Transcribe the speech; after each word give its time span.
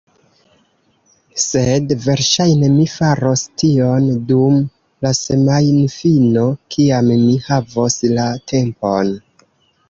Sed 1.41 1.91
verŝajne 2.05 2.69
mi 2.77 2.85
faros 2.93 3.43
tion 3.63 4.07
dum 4.31 4.57
la 5.07 5.11
semajnfino 5.19 6.47
kiam 6.77 7.13
mi 7.13 7.37
havos 7.51 8.01
la 8.17 8.27
tempon. 8.55 9.15